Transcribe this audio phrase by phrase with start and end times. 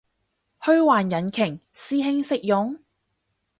[0.61, 1.59] 虛幻引擎？
[1.75, 2.79] 師兄識用？